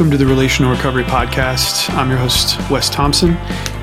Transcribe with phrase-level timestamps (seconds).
[0.00, 1.90] Welcome to the Relational Recovery Podcast.
[1.90, 3.32] I'm your host, Wes Thompson.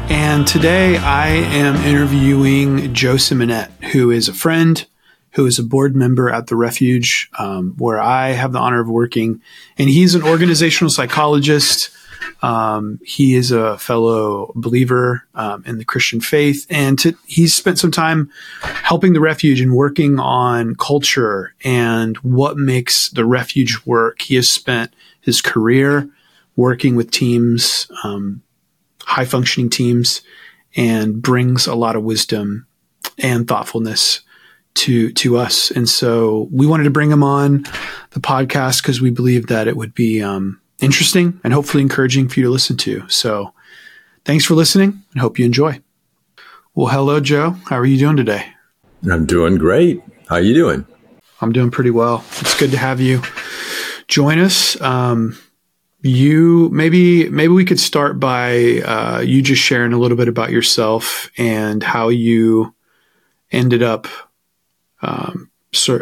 [0.10, 4.84] And today I am interviewing Joe Simonet, who is a friend,
[5.34, 8.90] who is a board member at the Refuge, um, where I have the honor of
[8.90, 9.44] working.
[9.78, 11.92] And he's an organizational psychologist.
[12.42, 17.80] Um, he is a fellow believer um, in the Christian faith, and to, he's spent
[17.80, 18.32] some time
[18.62, 24.22] helping the refuge and working on culture and what makes the refuge work.
[24.22, 26.10] He has spent his career
[26.56, 28.42] working with teams, um,
[29.04, 30.22] high functioning teams,
[30.76, 32.68] and brings a lot of wisdom
[33.18, 34.22] and thoughtfulness
[34.76, 35.72] to to us.
[35.72, 37.64] And so we wanted to bring him on
[38.12, 42.40] the podcast because we believe that it would be um, interesting and hopefully encouraging for
[42.40, 43.08] you to listen to.
[43.10, 43.54] So
[44.26, 45.82] thanks for listening and hope you enjoy.
[46.76, 47.52] Well, hello, Joe.
[47.70, 48.54] How are you doing today?
[49.10, 50.02] I'm doing great.
[50.30, 50.86] How are you doing?
[51.42, 52.24] I'm doing pretty well.
[52.40, 53.22] It's good to have you
[54.08, 54.80] join us.
[54.82, 55.38] Um,
[56.02, 60.52] you maybe maybe we could start by uh, you just sharing a little bit about
[60.52, 62.74] yourself and how you
[63.52, 64.08] ended up
[65.02, 65.50] um,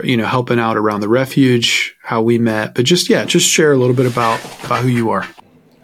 [0.03, 3.71] you know helping out around the refuge how we met but just yeah just share
[3.71, 5.27] a little bit about about who you are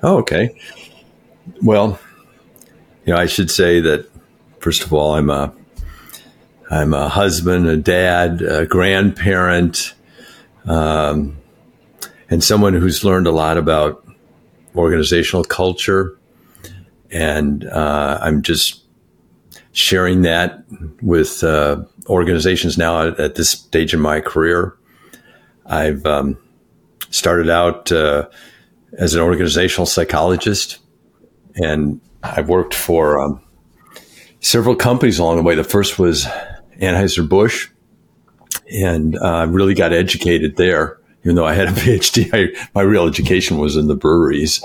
[0.03, 0.56] oh okay
[1.61, 2.00] well
[3.06, 4.09] you know i should say that
[4.59, 5.53] first of all i'm a
[6.70, 9.94] i'm a husband a dad a grandparent
[10.66, 11.38] um,
[12.30, 14.05] and someone who's learned a lot about
[14.76, 16.17] organizational culture.
[17.11, 18.83] And uh, I'm just
[19.73, 20.64] sharing that
[21.02, 24.77] with uh, organizations now at, at, this stage in my career.
[25.66, 26.38] I've um,
[27.09, 28.27] started out uh,
[28.97, 30.80] as an organizational psychologist,
[31.55, 33.42] and I've worked for um,
[34.39, 35.55] several companies along the way.
[35.55, 36.25] The first was
[36.80, 37.69] Anheuser Busch,
[38.72, 42.81] and I uh, really got educated there even though I had a PhD, I, my
[42.81, 44.64] real education was in the breweries,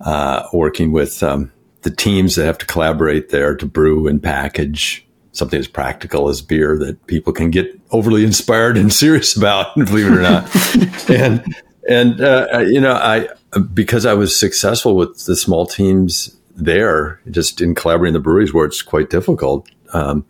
[0.00, 1.52] uh, working with um,
[1.82, 6.42] the teams that have to collaborate there to brew and package something as practical as
[6.42, 11.10] beer that people can get overly inspired and serious about, believe it or not.
[11.10, 11.54] and
[11.88, 13.28] and uh, you know, I
[13.74, 18.66] because I was successful with the small teams there, just in collaborating the breweries where
[18.66, 19.68] it's quite difficult.
[19.92, 20.24] Um,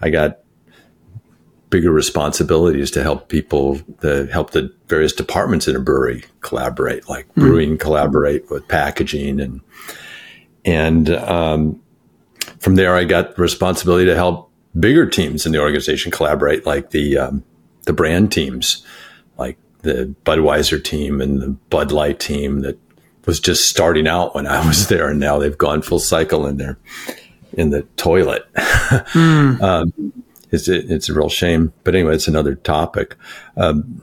[0.00, 0.38] I got
[1.70, 7.28] bigger responsibilities to help people to help the various departments in a brewery collaborate like
[7.28, 7.34] mm.
[7.34, 9.60] brewing collaborate with packaging and
[10.68, 11.80] and um,
[12.58, 16.90] from there i got the responsibility to help bigger teams in the organization collaborate like
[16.90, 17.42] the um,
[17.84, 18.84] the brand teams
[19.38, 22.78] like the budweiser team and the bud light team that
[23.26, 26.56] was just starting out when i was there and now they've gone full cycle in
[26.56, 26.78] there
[27.52, 29.60] in the toilet mm.
[29.60, 30.12] um,
[30.50, 31.72] it's it's a real shame.
[31.84, 33.16] But anyway, it's another topic.
[33.56, 34.02] Um,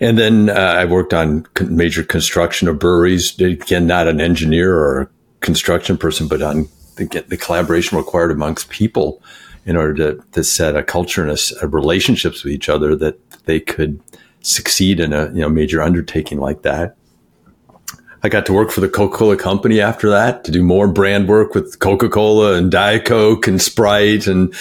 [0.00, 3.38] and then uh, I worked on major construction of breweries.
[3.40, 5.08] Again, not an engineer or a
[5.40, 9.22] construction person, but on the, the collaboration required amongst people
[9.64, 13.18] in order to, to set a culture and a, a relationships with each other that
[13.44, 14.00] they could
[14.40, 16.96] succeed in a you know major undertaking like that.
[18.22, 21.28] I got to work for the Coca Cola company after that to do more brand
[21.28, 24.52] work with Coca Cola and Diet Coke and Sprite and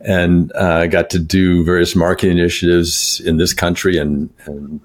[0.00, 4.80] and uh, I got to do various marketing initiatives in this country and, and,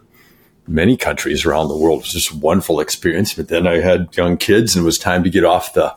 [0.69, 1.99] many countries around the world.
[1.99, 3.33] It was just a wonderful experience.
[3.33, 5.95] But then I had young kids, and it was time to get off the,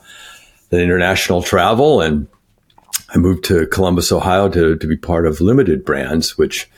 [0.70, 2.28] the international travel, and
[3.10, 6.68] I moved to Columbus, Ohio, to to be part of Limited Brands, which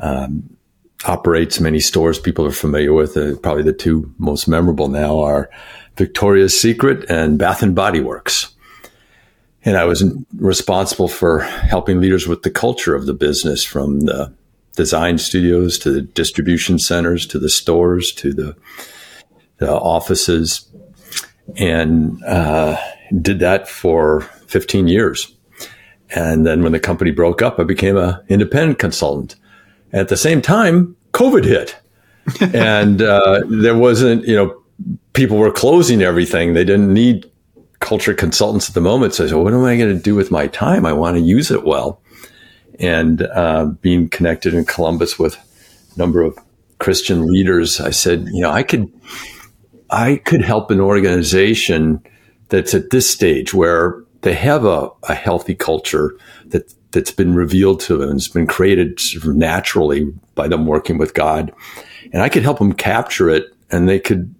[0.00, 0.56] um,
[1.04, 3.16] operates many stores people are familiar with.
[3.16, 5.50] Uh, probably the two most memorable now are
[5.96, 8.54] Victoria's Secret and Bath and Body Works
[9.68, 10.04] and I was
[10.36, 14.32] responsible for helping leaders with the culture of the business from the
[14.78, 18.56] design studios to the distribution centers to the stores to the,
[19.56, 20.68] the offices
[21.56, 22.76] and uh,
[23.20, 25.34] did that for 15 years.
[26.14, 29.34] And then when the company broke up, I became an independent consultant.
[29.92, 31.76] At the same time, COVID hit.
[32.54, 34.62] and uh, there wasn't, you know,
[35.12, 36.54] people were closing everything.
[36.54, 37.28] They didn't need
[37.80, 40.46] culture consultants at the moment says, well, what am I going to do with my
[40.46, 40.86] time?
[40.86, 42.00] I want to use it well.
[42.78, 45.36] And uh, being connected in Columbus with
[45.94, 46.38] a number of
[46.78, 48.92] Christian leaders, I said, you know, I could,
[49.90, 52.02] I could help an organization
[52.48, 56.16] that's at this stage where they have a, a healthy culture
[56.46, 60.66] that that's been revealed to them and has been created sort of naturally by them
[60.66, 61.52] working with God.
[62.12, 64.34] And I could help them capture it and they could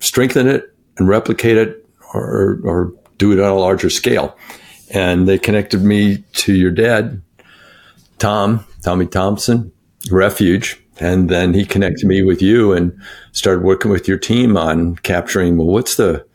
[0.00, 1.84] strengthen it and replicate it
[2.14, 4.36] or, or do it on a larger scale.
[4.90, 7.20] And they connected me to your dad,
[8.18, 9.72] Tom, Tommy Thompson,
[10.10, 10.82] Refuge.
[11.00, 12.98] And then he connected me with you and
[13.32, 16.26] started working with your team on capturing, well, what's the,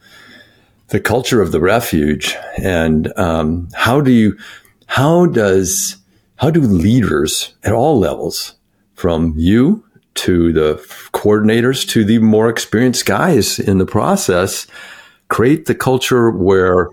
[0.88, 4.38] the culture of the refuge and um, how do you,
[4.86, 5.98] how does,
[6.38, 8.56] how do leaders at all levels
[8.96, 9.84] from you
[10.16, 10.76] to the
[11.14, 14.68] coordinators to the more experienced guys in the process
[15.28, 16.90] create the culture where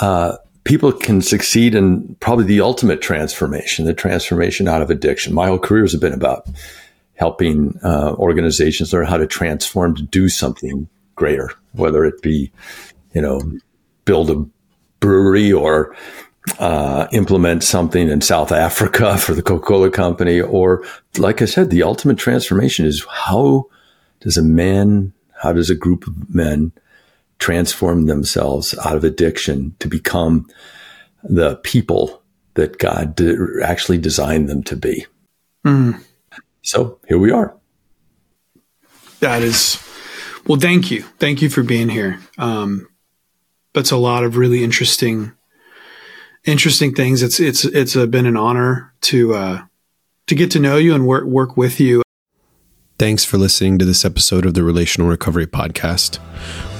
[0.00, 5.32] uh, people can succeed in probably the ultimate transformation, the transformation out of addiction.
[5.32, 6.46] My whole career has been about
[7.14, 12.50] helping uh, organizations learn how to transform to do something greater, whether it be,
[13.14, 13.40] you know,
[14.04, 14.44] build a
[15.00, 15.96] brewery or
[16.58, 20.40] uh, implement something in South Africa for the Coca Cola company.
[20.40, 20.84] Or,
[21.16, 23.66] like I said, the ultimate transformation is how
[24.20, 26.72] does a man, how does a group of men
[27.38, 30.48] transform themselves out of addiction to become
[31.22, 32.22] the people
[32.54, 35.06] that God de- actually designed them to be?
[35.64, 36.02] Mm.
[36.62, 37.54] So here we are.
[39.20, 39.82] That is,
[40.46, 41.02] well, thank you.
[41.18, 42.20] Thank you for being here.
[42.38, 42.88] Um,
[43.72, 45.32] that's a lot of really interesting
[46.46, 47.22] interesting things.
[47.22, 49.62] It's it's it's been an honor to uh,
[50.26, 52.02] to get to know you and work work with you.
[52.98, 56.18] Thanks for listening to this episode of the Relational Recovery Podcast.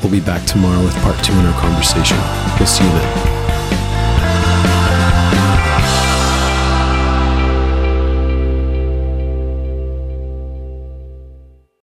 [0.02, 2.16] We'll be back tomorrow with part two in our conversation.
[2.58, 3.35] We'll see you then.